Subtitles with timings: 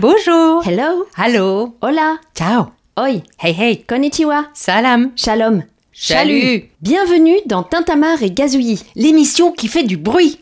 [0.00, 0.62] Bonjour.
[0.66, 1.74] Hello, Hello.
[1.80, 2.66] hola, Ciao.
[2.98, 3.84] oi, Hey hey.
[3.84, 5.10] konnichiwa, Salam.
[5.16, 5.62] shalom.
[5.92, 6.64] Salut.
[6.80, 8.84] Bienvenue dans Tintamarre et Gazouillis.
[8.94, 10.38] L'émission qui fait du bruit.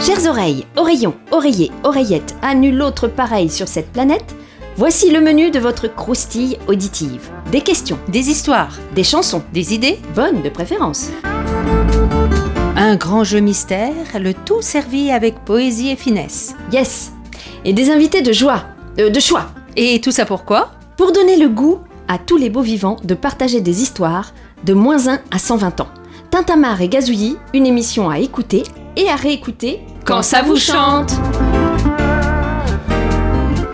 [0.00, 4.34] Chères oreilles, oreillons, oreillers, oreillettes, à nul autre pareil sur cette planète,
[4.76, 7.30] voici le menu de votre croustille auditive.
[7.50, 8.76] Des questions, Des histoires.
[8.94, 9.98] des chansons, Des idées.
[10.14, 11.10] bonnes de préférence.
[12.76, 16.54] Un grand jeu mystère, le tout servi avec poésie et finesse.
[16.72, 17.12] Yes
[17.64, 18.64] Et des invités de joie,
[18.98, 19.46] euh, de choix,
[19.76, 23.60] Et tout ça pourquoi pour donner le goût à tous les beaux vivants de partager
[23.60, 24.32] des histoires
[24.64, 25.88] de moins 1 à 120 ans.
[26.30, 28.62] Tintamarre et Gazouillis, une émission à écouter
[28.96, 31.12] et à réécouter Quand ça vous chante.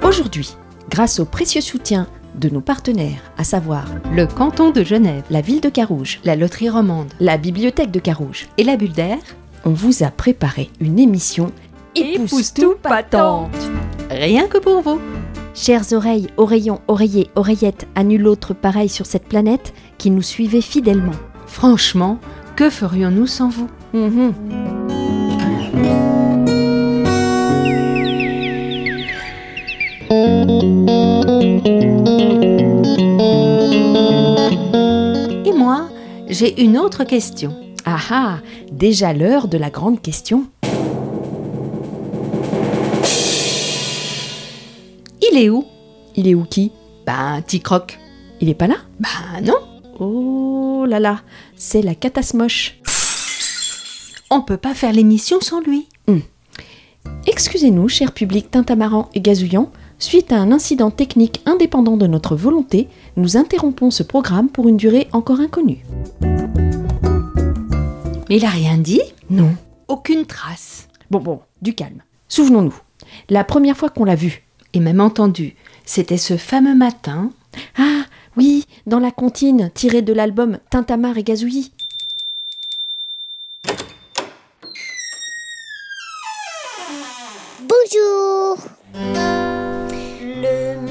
[0.02, 0.56] Aujourd'hui,
[0.90, 5.60] grâce au précieux soutien de nos partenaires, à savoir Le canton de Genève, la ville
[5.60, 9.18] de Carouge, la loterie romande la bibliothèque de Carouge, et la bulle d'air,
[9.64, 11.52] on vous a préparé une émission
[11.94, 13.50] époustouplatante.
[14.10, 15.00] Rien que pour vous.
[15.54, 20.62] Chères oreilles, oreillons, oreillers, oreillettes, à nul autre pareil sur cette planète qui nous suivez
[20.62, 21.12] fidèlement.
[21.46, 22.18] Franchement,
[22.56, 23.68] que ferions-nous sans vous?
[23.92, 24.32] Mhm.
[30.42, 30.46] Et
[35.52, 35.88] moi,
[36.28, 37.54] j'ai une autre question.
[37.84, 38.38] Ah ah,
[38.72, 40.46] déjà l'heure de la grande question.
[45.22, 45.64] Il est où?
[46.16, 46.72] Il est où qui?
[47.06, 48.00] Ben, Ticroc.
[48.40, 48.78] Il est pas là?
[48.98, 49.60] Ben non.
[50.00, 51.20] Oh là là,
[51.54, 52.80] c'est la catasmoche.
[54.28, 55.86] On peut pas faire l'émission sans lui.
[57.26, 59.70] Excusez-nous, cher public tintamarrant et gazouillant,
[60.02, 64.76] suite à un incident technique indépendant de notre volonté, nous interrompons ce programme pour une
[64.76, 65.84] durée encore inconnue.
[68.28, 69.54] Mais il a rien dit Non.
[69.88, 70.88] Aucune trace.
[71.10, 72.02] Bon, bon, du calme.
[72.28, 72.74] Souvenons-nous,
[73.28, 74.42] la première fois qu'on l'a vu.
[74.74, 77.30] Et même entendu, c'était ce fameux matin.
[77.78, 78.04] Ah,
[78.36, 81.72] oui, dans la comptine tirée de l'album Tintamarre et Gazouillis.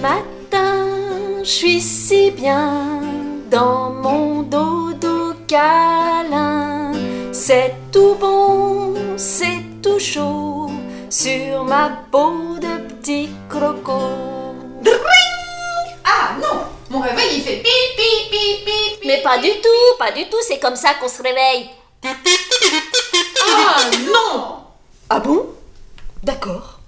[0.01, 3.01] Matin, je suis si bien
[3.50, 6.91] dans mon dodo câlin.
[7.31, 10.72] C'est tout bon, c'est tout chaud
[11.09, 14.00] sur ma peau de petit croco.
[16.03, 19.97] Ah non Mon réveil il fait pi pi pi pi pi Mais pas du tout,
[20.00, 21.69] pas du tout, c'est comme ça qu'on se réveille.
[22.03, 24.57] Ah non
[25.09, 25.47] Ah bon?
[26.23, 26.81] D'accord.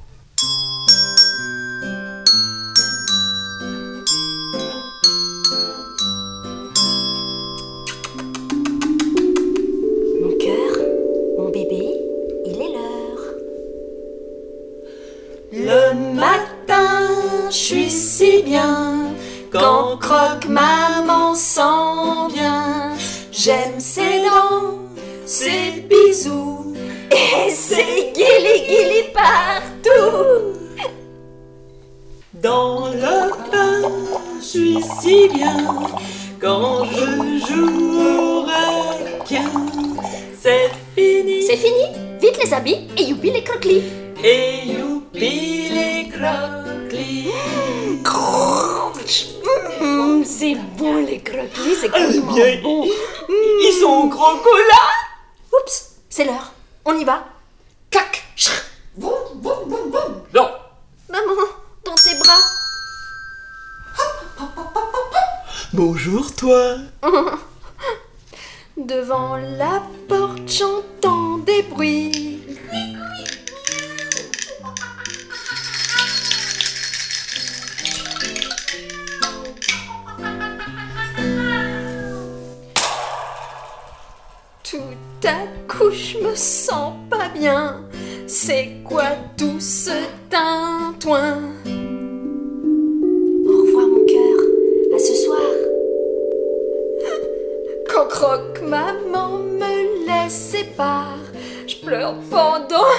[18.45, 19.13] Bien
[19.51, 22.91] quand croque maman s'en vient.
[23.31, 24.77] J'aime ses dents,
[25.25, 26.73] ses bisous
[27.11, 30.59] et ses guili guili partout.
[32.33, 33.89] Dans le pain,
[34.39, 35.57] je suis si bien
[36.41, 39.49] quand je joue au requin.
[40.41, 41.85] C'est fini C'est fini
[42.21, 43.83] Vite les habits et youpi les croquelis.
[44.23, 46.62] et youpi les croquelis.
[49.81, 52.85] Mmh, c'est bon les croquelis, c'est vraiment bien, bon.
[53.29, 54.91] Ils sont au crocolat
[55.51, 56.53] Oups, c'est l'heure.
[56.85, 57.23] On y va.
[57.89, 58.51] Clac Chrr.
[58.95, 60.51] Boum boum boum boum Non
[61.09, 61.47] Maman,
[61.83, 62.41] dans tes bras.
[65.73, 66.75] Bonjour toi
[68.77, 72.32] Devant la porte, j'entends des bruits.
[84.73, 87.81] Tout à coup, je me sens pas bien.
[88.25, 89.03] C'est quoi
[89.37, 89.91] tout ce
[90.31, 91.37] tintouin?
[93.45, 94.39] Au revoir, mon cœur.
[94.95, 95.39] À ce soir.
[97.87, 101.19] Quand croque maman me laisse sépare,
[101.67, 102.89] je pleure pendant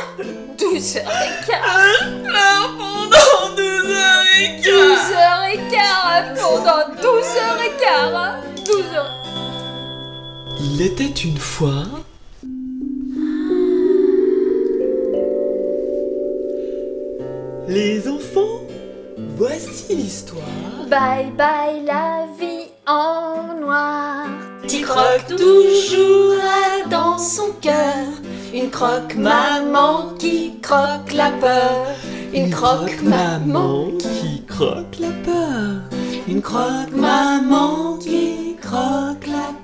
[0.56, 1.88] 12 heures et quart.
[1.98, 4.74] Je pleure pendant 12 heures et quart.
[4.74, 8.36] 12 heures et quart, pendant 12 heures et quart.
[8.64, 9.23] 12 heures.
[10.66, 11.84] Il était une fois.
[17.68, 18.60] Les enfants,
[19.36, 20.40] voici l'histoire.
[20.88, 24.26] Bye bye la vie en noir.
[24.66, 26.40] T'y croques toujours
[26.90, 28.06] dans son cœur
[28.54, 31.86] Une croque maman qui croque la peur.
[32.32, 35.82] Une croque maman qui croque la peur.
[36.26, 39.63] Une croque maman qui croque la peur.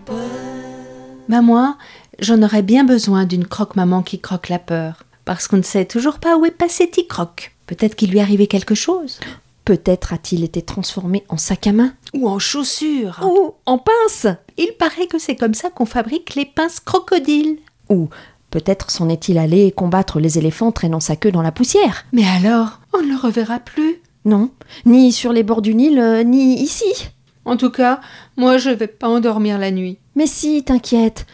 [1.31, 1.77] Bah moi,
[2.19, 5.05] j'en aurais bien besoin d'une croque-maman qui croque la peur.
[5.25, 7.55] Parce qu'on ne sait toujours pas où est passé Croque.
[7.69, 9.21] Peut-être qu'il lui est arrivé quelque chose.
[9.65, 13.21] Peut-être a-t-il été transformé en sac à main Ou en chaussures.
[13.23, 14.27] ou en pince
[14.59, 17.59] Il paraît que c'est comme ça qu'on fabrique les pinces crocodiles.
[17.91, 18.09] Ou
[18.51, 22.81] peut-être s'en est-il allé combattre les éléphants traînant sa queue dans la poussière Mais alors,
[22.93, 24.03] on ne le reverra plus?
[24.25, 24.51] Non,
[24.85, 27.09] ni sur les bords du Nil, euh, ni ici.
[27.51, 28.01] En tout cas,
[28.37, 29.99] moi je vais pas endormir la nuit.
[30.15, 31.27] Mais si, t'inquiète.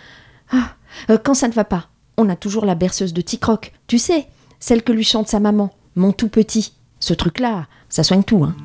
[0.50, 0.70] Ah,
[1.10, 3.74] euh, quand ça ne va pas, on a toujours la berceuse de Ticroc.
[3.86, 4.26] Tu sais,
[4.58, 6.72] celle que lui chante sa maman, mon tout petit.
[7.00, 8.56] Ce truc-là, ça soigne tout, hein.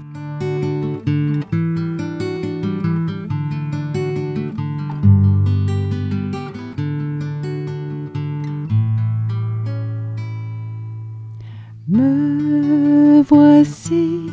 [11.89, 14.31] Me voici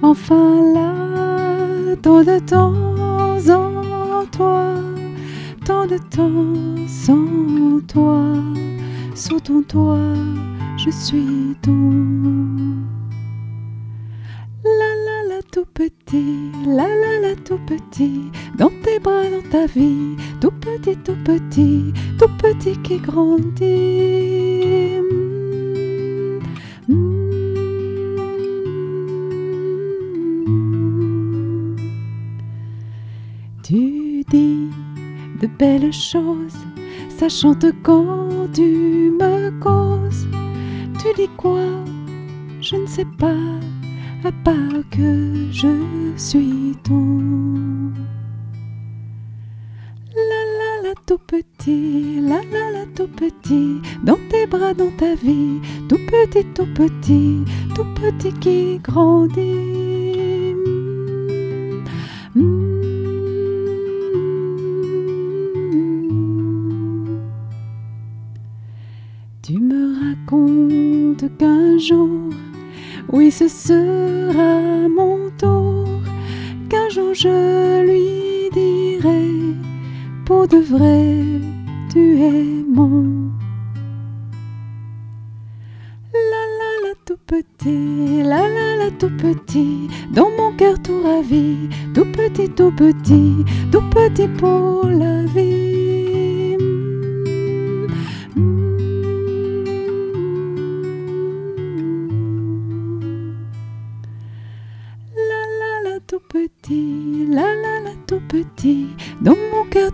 [0.00, 1.13] enfin là,
[1.96, 4.74] tant de temps en toi,
[5.64, 8.22] tant de temps sans toi,
[9.14, 9.98] sous ton toit,
[10.76, 11.72] je suis ton.
[14.64, 19.66] La la la tout petit, la la la tout petit, dans tes bras, dans ta
[19.66, 25.00] vie, tout petit, tout petit, tout petit qui grandit.
[34.34, 36.58] De belles choses,
[37.08, 40.26] ça chante quand tu me causes.
[40.98, 41.60] Tu dis quoi?
[42.60, 43.36] Je ne sais pas,
[44.24, 45.68] à part que je
[46.16, 47.20] suis ton.
[50.16, 55.14] La la la tout petit, la la la tout petit, dans tes bras, dans ta
[55.14, 57.44] vie, tout petit, tout petit,
[57.76, 59.73] tout petit qui grandit.
[71.78, 72.30] Jour,
[73.12, 75.86] oui, ce sera mon tour,
[76.68, 79.28] qu'un jour je lui dirai,
[80.24, 81.14] pour de vrai,
[81.92, 83.30] tu es mon.
[86.12, 91.68] La la la tout petit, la la la tout petit, dans mon cœur tout ravi,
[91.94, 95.73] tout petit, tout petit, tout petit pour la vie.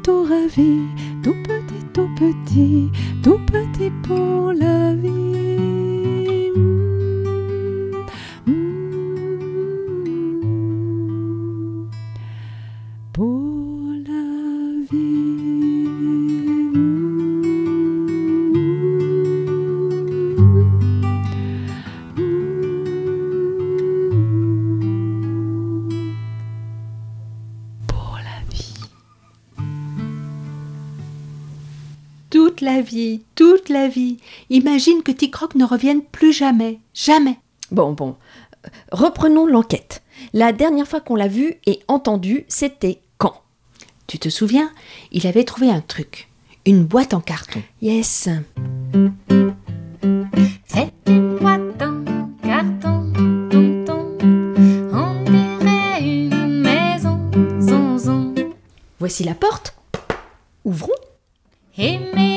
[0.03, 0.81] Tout ravi,
[1.23, 2.91] tout petit, tout petit,
[3.23, 5.30] tout petit pour la vie.
[32.61, 34.19] Toute la vie, toute la vie.
[34.51, 36.79] Imagine que Ticroc ne revienne plus jamais.
[36.93, 37.39] Jamais.
[37.71, 38.17] Bon, bon.
[38.93, 40.03] Reprenons l'enquête.
[40.35, 43.41] La dernière fois qu'on l'a vu et entendu, c'était quand?
[44.07, 44.71] Tu te souviens?
[45.11, 46.29] Il avait trouvé un truc.
[46.67, 47.63] Une boîte en carton.
[47.81, 48.29] Yes.
[50.67, 52.05] C'est une boîte en
[52.43, 53.11] carton,
[53.51, 54.19] tonton.
[54.93, 57.19] On dirait une maison,
[57.59, 58.35] zonzon.
[58.99, 59.75] Voici la porte.
[60.67, 60.93] Ouvrons.
[61.79, 62.30] Et mais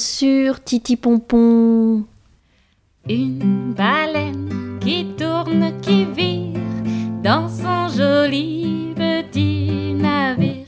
[0.00, 2.06] Sûr, Titi Pompon.
[3.06, 6.58] Une baleine qui tourne, qui vire
[7.22, 10.64] dans son joli petit navire.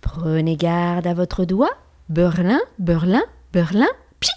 [0.00, 1.70] Prenez garde à votre doigt.
[2.08, 3.86] Berlin, Berlin, Berlin.
[4.18, 4.32] Pchi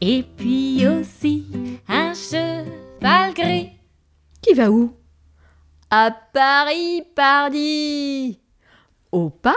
[0.00, 1.44] Et puis aussi
[1.86, 3.72] un cheval gris.
[4.40, 4.94] Qui va où?
[5.90, 8.40] À Paris, pardi
[9.12, 9.56] Au pas,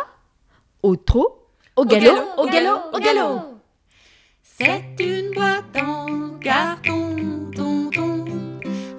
[0.83, 1.47] au trot,
[1.77, 3.50] au galop, au galop, au galop.
[4.63, 8.25] C'est une boîte en carton, tonton.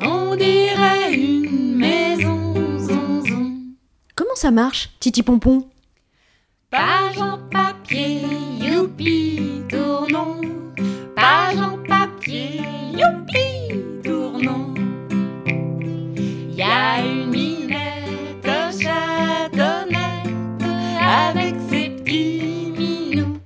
[0.00, 3.52] On dirait une maison, zonzon.
[4.16, 5.68] Comment ça marche, Titi Pompon?
[6.68, 8.22] Page en papier,
[8.58, 10.40] youpi, tournons.
[11.14, 12.62] Page en papier,
[12.94, 14.74] youpi, tournons.
[16.56, 18.48] Y a une minette
[18.82, 20.26] chatonnette
[21.00, 23.38] avec ses petits minous.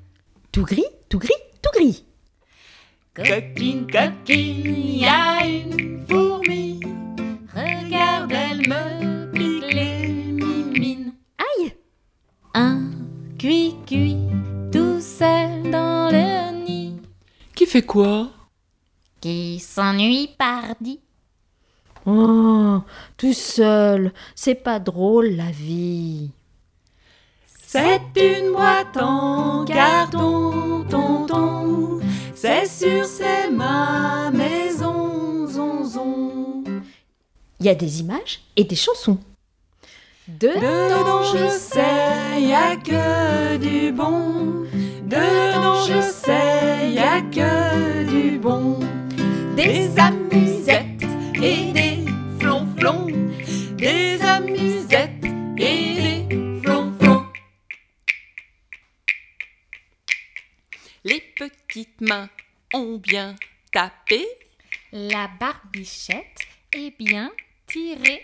[0.51, 1.29] Tout gris, tout gris,
[1.61, 2.05] tout gris.
[3.37, 6.81] Coquine, coquine, y a une fourmi.
[7.55, 11.13] Regarde, elle me pique les mimines.
[11.37, 11.75] Aïe
[12.55, 12.81] Un
[13.39, 14.17] cuit-cuit,
[14.73, 16.97] tout seul dans le nid.
[17.55, 18.31] Qui fait quoi?
[19.21, 21.01] Qui s'ennuie pardi.
[22.07, 22.81] Oh,
[23.19, 26.31] tout seul, c'est pas drôle la vie.
[27.67, 30.66] C'est une boîte en carton.
[32.39, 36.65] C'est sûr, c'est ma maison, zonzon.
[37.59, 39.19] Il y a des images et des chansons.
[40.29, 44.67] Dedans, je sais, y a que du bon.
[45.07, 48.81] Dedans, je sais, y a que du bon.
[49.57, 51.07] Des amusettes
[51.43, 52.05] et des
[52.39, 53.07] flonflons.
[53.79, 54.76] Des amusettes
[62.07, 62.29] mains
[62.75, 63.35] ont bien
[63.73, 64.27] tapé.
[64.93, 67.31] La barbichette est bien
[67.67, 68.23] tirée.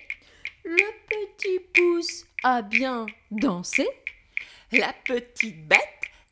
[0.64, 3.86] Le petit pouce a bien dansé.
[4.72, 5.80] La petite bête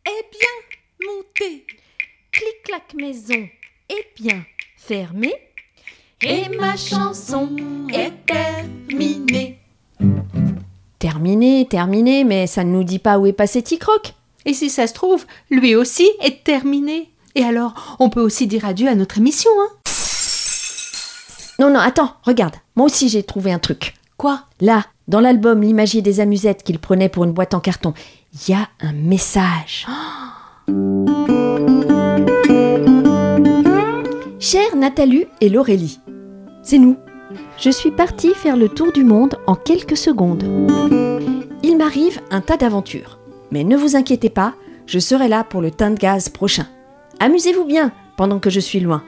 [0.06, 1.66] est bien montée.
[2.32, 3.48] Clic-clac maison
[3.88, 4.44] est bien
[4.76, 5.34] fermée.
[6.22, 7.56] Et ma chanson
[7.92, 9.58] est terminée.
[10.98, 14.12] Terminé, terminé, mais ça ne nous dit pas où est passé Ticroc.
[14.44, 17.10] Et si ça se trouve, lui aussi est terminé.
[17.34, 19.68] Et alors, on peut aussi dire adieu à notre émission, hein
[21.58, 22.56] Non, non, attends, regarde.
[22.76, 23.94] Moi aussi j'ai trouvé un truc.
[24.16, 24.42] Quoi?
[24.60, 27.94] Là, dans l'album L'imagier des amusettes qu'il prenait pour une boîte en carton,
[28.32, 29.86] il y a un message.
[34.38, 36.00] Chère Nathalie et Laurélie,
[36.62, 36.96] c'est nous.
[37.58, 40.42] Je suis partie faire le tour du monde en quelques secondes.
[41.62, 43.18] Il m'arrive un tas d'aventures.
[43.50, 44.54] Mais ne vous inquiétez pas,
[44.86, 46.66] je serai là pour le teint de gaz prochain.
[47.22, 49.04] Amusez-vous bien pendant que je suis loin.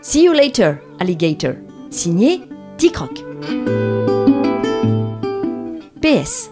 [0.00, 1.54] See you later, alligator.
[1.90, 2.42] Signé
[2.76, 3.24] Ticroc.
[6.00, 6.50] PS.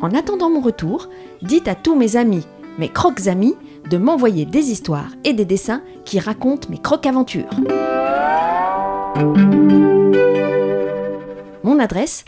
[0.00, 1.10] En attendant mon retour,
[1.42, 2.46] dites à tous mes amis,
[2.78, 3.54] mes crocs amis,
[3.90, 7.50] de m'envoyer des histoires et des dessins qui racontent mes crocs aventures.
[11.62, 12.24] Mon adresse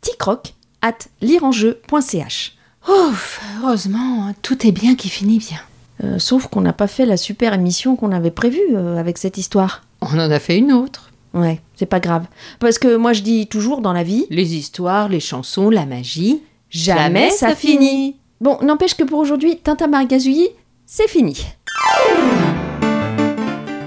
[0.00, 2.56] ticroc at lireenjeu.ch
[2.88, 5.60] Ouf, heureusement, tout est bien qui finit bien.
[6.04, 9.38] Euh, Sauf qu'on n'a pas fait la super émission qu'on avait prévue euh, avec cette
[9.38, 9.82] histoire.
[10.02, 11.10] On en a fait une autre.
[11.34, 12.26] Ouais, c'est pas grave.
[12.60, 16.40] Parce que moi je dis toujours dans la vie, Les histoires, les chansons, la magie.
[16.70, 18.16] jamais, ça finit.
[18.40, 20.50] Bon, n'empêche que pour aujourd'hui, Tintamarre Gazouillis,
[20.86, 21.46] c'est fini.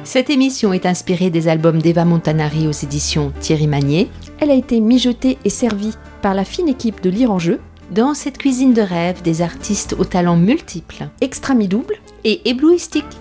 [0.03, 4.09] Cette émission est inspirée des albums d'Eva Montanari aux éditions Thierry Magnier.
[4.39, 7.59] Elle a été mijotée et servie par la fine équipe de Lire en jeu,
[7.91, 13.17] Dans cette cuisine de rêve, des artistes aux talents multiples extra mi-double, et éblouistiques.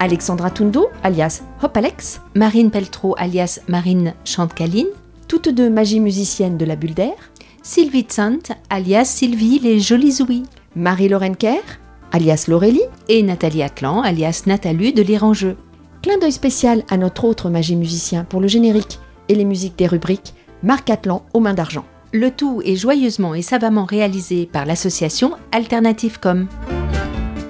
[0.00, 4.88] Alexandra Tundo, alias Hop Alex, Marine Peltrot, alias Marine Chantecaline.
[5.28, 7.14] toutes deux magie musiciennes de la bulle d'air,
[7.62, 10.42] Sylvie Tsant, alias Sylvie les Jolies Ouïes.
[10.74, 11.62] Marie-Laurent Kerr,
[12.10, 15.56] alias Laurélie, Et Nathalie Atlan, alias Nathalie de jeu.
[16.02, 18.98] clin d'œil spécial à notre autre magie musicien pour le générique
[19.28, 21.84] et les musiques des rubriques, Marc Atlan aux mains d'argent.
[22.16, 26.46] Le tout est joyeusement et savamment réalisé par l'association Alternative Com.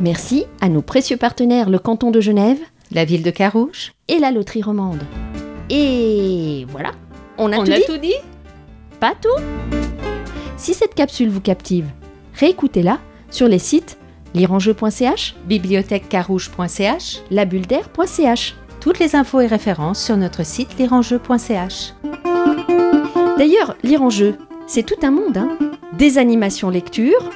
[0.00, 2.56] Merci à nos précieux partenaires le canton de Genève
[2.90, 3.92] La ville de Carouge.
[4.08, 5.02] et la loterie romande.
[5.68, 6.92] Et voilà,
[7.36, 8.14] on a tout dit dit?
[9.00, 9.38] Pas tout?
[10.56, 11.84] Si cette capsule vous captive,
[12.32, 13.98] réécoutez-la sur les sites
[14.32, 17.20] lireenjeu.ch, bibliothèquecarouge.ch.
[17.30, 18.54] labulledair.ch.
[18.80, 21.92] Toutes les infos et références sur notre site lireenjeu.ch.
[23.36, 25.36] D'ailleurs, lire en jeu, c'est tout un monde.
[25.36, 25.56] Hein
[25.96, 27.30] Des animations lecture,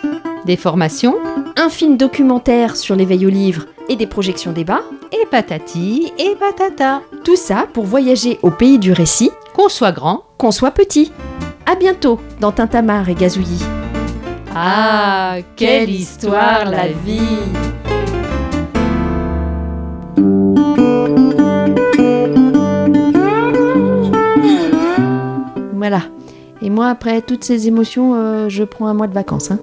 [0.46, 1.16] Des formations
[1.56, 4.82] un film documentaire sur l'éveil au livre et des projections débat.
[5.12, 7.02] et patati et patata.
[7.24, 10.22] Tout ça pour voyager au pays du récit, Qu'on soit grand.
[10.38, 11.10] qu'on soit petit.
[11.66, 13.64] À bientôt dans Tintamarre et Gazouillis.
[14.54, 17.20] Ah, quelle histoire la vie
[26.68, 29.50] Et moi, après toutes ces émotions, euh, je prends un mois de vacances.
[29.50, 29.58] Hein.